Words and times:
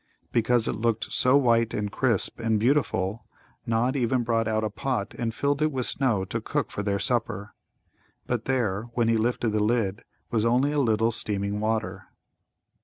Because 0.31 0.67
it 0.67 0.73
looked 0.77 1.13
so 1.13 1.37
white 1.37 1.75
and 1.75 1.91
crisp 1.91 2.39
and 2.39 2.59
beautiful 2.59 3.27
Nod 3.67 3.95
even 3.95 4.23
brought 4.23 4.47
out 4.47 4.63
a 4.63 4.71
pot 4.71 5.13
and 5.15 5.31
filled 5.31 5.61
it 5.61 5.71
with 5.71 5.85
snow 5.85 6.25
to 6.25 6.41
cook 6.41 6.71
for 6.71 6.81
their 6.81 6.97
supper. 6.97 7.53
But 8.25 8.45
there, 8.45 8.85
when 8.95 9.09
he 9.09 9.15
lifted 9.17 9.49
the 9.51 9.63
lid, 9.63 10.03
was 10.31 10.43
only 10.43 10.71
a 10.71 10.79
little 10.79 11.11
steaming 11.11 11.59
water. 11.59 12.05